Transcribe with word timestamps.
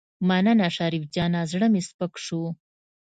مننه 0.29 0.67
شريف 0.77 1.03
جانه 1.15 1.41
زړه 1.51 1.67
مې 1.73 1.81
سپک 1.89 2.13
شو. 2.25 2.43